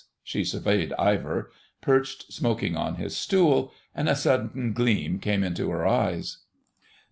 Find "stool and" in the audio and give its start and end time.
3.15-4.09